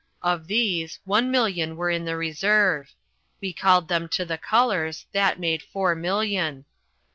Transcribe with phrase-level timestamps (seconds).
[0.23, 2.95] Of these, one million were in the reserve.
[3.39, 6.65] We called them to the colours, that made four million.